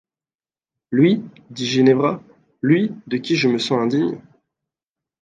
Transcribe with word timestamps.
Lui, 0.89 1.21
dit 1.51 1.67
Ginevra, 1.67 2.23
lui 2.63 2.91
de 3.05 3.17
qui 3.17 3.35
je 3.35 3.47
me 3.47 3.59
sens 3.59 3.81
indigne. 3.83 4.19